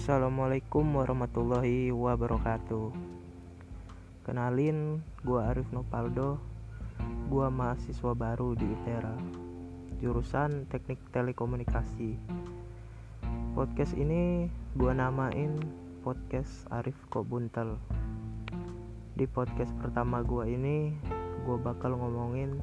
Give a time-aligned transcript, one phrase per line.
[0.00, 2.88] Assalamualaikum warahmatullahi wabarakatuh.
[4.24, 6.40] Kenalin, gua Arif Nopaldo.
[7.28, 9.12] Gua mahasiswa baru di ITERA
[10.00, 12.16] Jurusan Teknik Telekomunikasi.
[13.52, 15.60] Podcast ini gua namain
[16.00, 17.76] Podcast Arif Kok Buntel
[19.20, 20.96] Di podcast pertama gua ini
[21.44, 22.56] Gua bakal ngomongin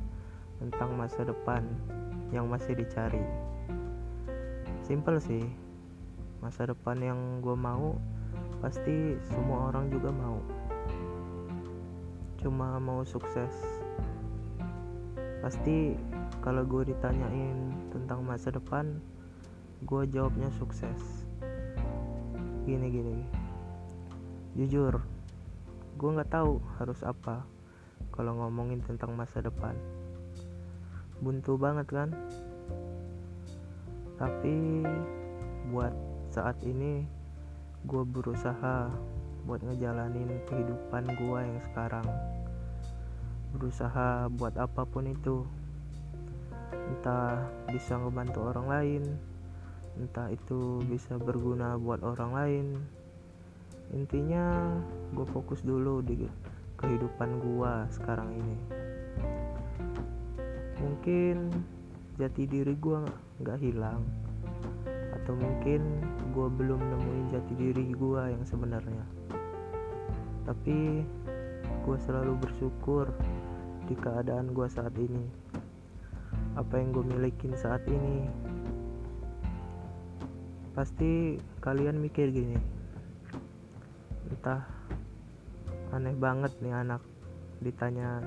[0.57, 1.61] tentang masa depan
[2.33, 3.21] yang masih dicari.
[4.81, 5.66] Simple sih
[6.39, 7.97] masa depan yang gue mau
[8.61, 10.41] pasti semua orang juga mau.
[12.41, 13.53] Cuma mau sukses.
[15.41, 15.97] Pasti
[16.41, 17.57] kalau gue ditanyain
[17.93, 18.97] tentang masa depan
[19.85, 21.25] gue jawabnya sukses.
[22.65, 23.17] Gini gini.
[24.57, 25.01] Jujur
[25.97, 27.41] gue nggak tahu harus apa
[28.13, 29.73] kalau ngomongin tentang masa depan.
[31.17, 32.09] Buntu banget kan?
[34.17, 34.85] Tapi
[35.73, 35.93] buat
[36.37, 37.01] saat ini
[37.89, 38.93] gue berusaha
[39.49, 42.05] buat ngejalanin kehidupan gue yang sekarang.
[43.57, 45.41] Berusaha buat apa pun itu.
[46.69, 47.41] Entah
[47.73, 49.03] bisa ngebantu orang lain
[49.97, 52.67] entah itu bisa berguna buat orang lain.
[53.97, 54.77] Intinya
[55.17, 56.21] gue fokus dulu di
[56.77, 58.57] kehidupan gue sekarang ini.
[60.85, 61.49] Mungkin
[62.21, 62.99] jati diri gue
[63.41, 64.26] nggak hilang
[65.27, 65.83] atau mungkin
[66.31, 69.03] gue belum nemuin jati diri gue yang sebenarnya.
[70.47, 71.03] Tapi
[71.83, 73.11] gue selalu bersyukur
[73.91, 75.27] di keadaan gue saat ini.
[76.55, 78.23] Apa yang gue milikin saat ini
[80.71, 82.55] pasti kalian mikir gini.
[84.31, 84.63] Entah
[85.91, 87.03] aneh banget nih anak
[87.59, 88.23] ditanya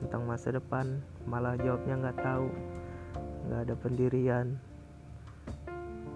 [0.00, 0.98] tentang masa depan
[1.30, 2.48] malah jawabnya nggak tahu.
[3.46, 4.46] Nggak ada pendirian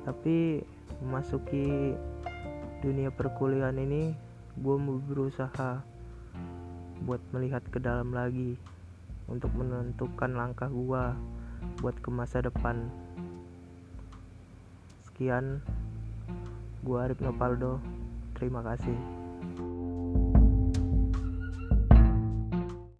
[0.05, 0.61] tapi
[1.01, 1.97] memasuki
[2.85, 4.13] dunia perkuliahan ini
[4.61, 5.81] gue mau berusaha
[7.05, 8.55] buat melihat ke dalam lagi
[9.27, 11.05] untuk menentukan langkah gue
[11.81, 12.93] buat ke masa depan.
[15.09, 15.65] Sekian
[16.85, 17.81] gue Arif Nopaldo.
[18.37, 19.14] Terima kasih